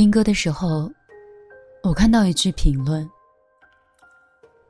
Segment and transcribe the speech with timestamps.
[0.00, 0.90] 听歌的时候，
[1.82, 3.06] 我看到一句评论：“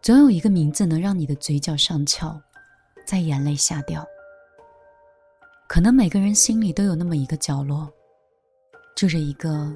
[0.02, 2.36] 总有一个名字能让你的嘴角上翘，
[3.06, 4.04] 在眼泪下掉。”
[5.70, 7.88] 可能每个人心里都有那么一个角落，
[8.96, 9.72] 住着一个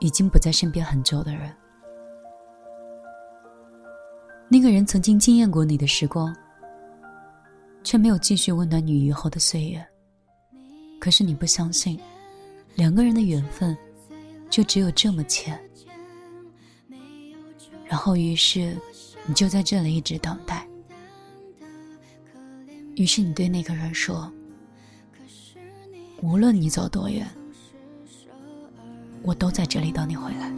[0.00, 1.54] 已经不在身边很久的人。
[4.48, 6.34] 那个人曾经惊艳过你的时光，
[7.84, 9.86] 却没有继续温暖你以后的岁月。
[11.00, 11.96] 可是你不相信，
[12.74, 13.78] 两个人的缘分
[14.52, 15.58] 就只有这么浅。
[17.86, 18.76] 然后，于是
[19.26, 20.68] 你就在这里一直等待。
[22.96, 24.30] 于是你对那个人说
[26.20, 27.26] ：“无论你走多远，
[29.22, 30.52] 我都在这里等你回来。”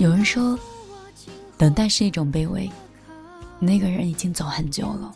[0.00, 0.58] 有人说，
[1.58, 2.70] 等待是一种卑微。
[3.58, 5.14] 那个人已经走很久了。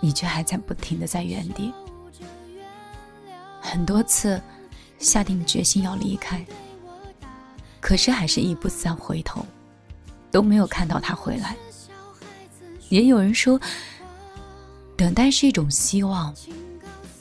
[0.00, 1.72] 你却还在不停的在原地，
[3.58, 4.38] 很多次
[4.98, 6.44] 下定决心要离开，
[7.80, 9.46] 可是还是一步三回头，
[10.30, 11.56] 都没有看到他回来。
[12.90, 13.58] 也有人说，
[14.94, 16.34] 等待是一种希望，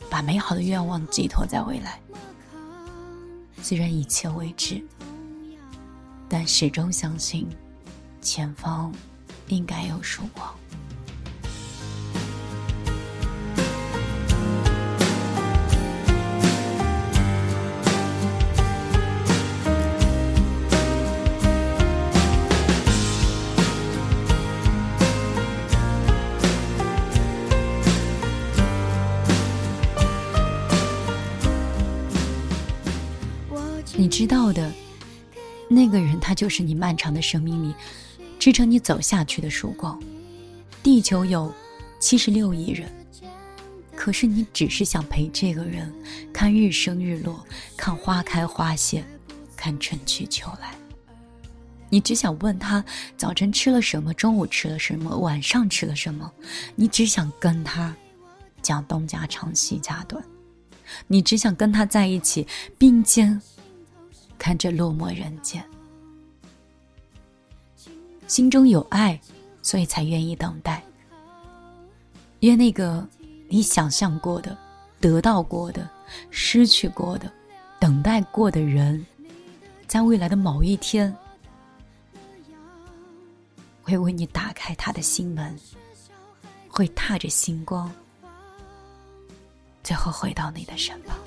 [0.09, 1.97] 把美好的愿望寄托在未来。
[3.61, 4.81] 虽然一切未知，
[6.31, 7.47] 但始终相信，
[8.21, 8.93] 前方
[9.47, 10.47] 应该有曙光。
[33.95, 34.71] 你知道的，
[35.69, 37.73] 那个人他就是你漫长的生命里
[38.39, 40.01] 支撑你走下去的曙光。
[40.81, 41.53] 地球有
[41.99, 42.89] 七十六亿人，
[43.95, 45.93] 可是你只是想陪这个人
[46.33, 47.45] 看日升日落，
[47.77, 49.03] 看花开花谢，
[49.55, 50.73] 看春去秋来。
[51.89, 52.83] 你只想问他
[53.17, 56.31] 早晨吃了什么，中午吃了什么，晚上吃了什么。
[56.75, 57.95] 你只想跟他
[58.61, 60.23] 讲东家长西家短，
[61.07, 63.39] 你只想跟他在一起并肩。
[64.39, 65.63] 看着落寞人间，
[68.25, 69.19] 心中有爱，
[69.61, 70.81] 所以才愿意等待。
[72.39, 73.05] 愿那个
[73.49, 74.57] 你想象过的、
[75.01, 75.87] 得到过的、
[76.31, 77.29] 失去过的、
[77.79, 79.05] 等待过的人，
[79.87, 81.13] 在未来的某一天，
[83.83, 85.59] 会为你打开他的心门，
[86.69, 87.91] 会踏着星光，
[89.83, 91.17] 最后回到你的身旁。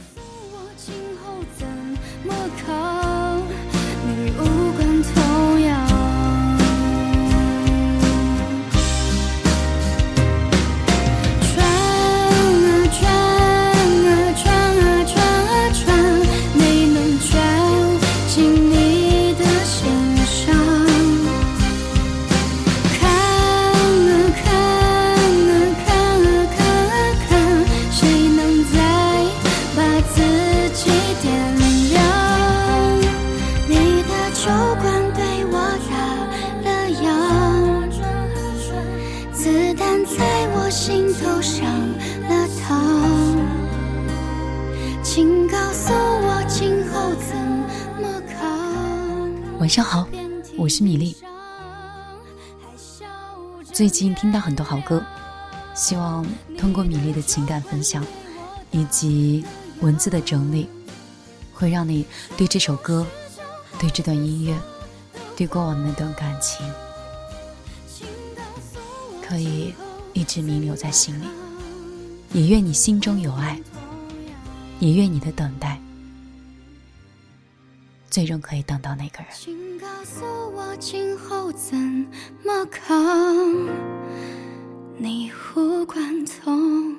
[40.73, 41.67] 心头上
[42.31, 42.83] 了糖，
[45.03, 47.37] 请告诉我今后怎
[48.01, 50.09] 么扛晚上好，
[50.57, 51.15] 我是米粒。
[53.71, 55.05] 最近听到很多好歌，
[55.75, 56.25] 希望
[56.57, 58.03] 通过米粒的情感分享
[58.71, 59.45] 以及
[59.83, 60.71] 文字的整理，
[61.53, 63.07] 会让你对这首歌、
[63.79, 64.59] 对这段音乐、
[65.37, 66.67] 对过往那段感情，
[69.21, 69.75] 可以
[70.13, 71.25] 一直弥留在心里。
[72.33, 73.61] 也愿你心中有爱。
[74.81, 75.81] 也愿你的等待，
[78.11, 79.29] 最终可以等到那个人。
[79.33, 80.25] 请告诉
[80.57, 81.79] 我，今后怎
[82.45, 83.69] 么扛？
[84.99, 86.97] 你无关痛。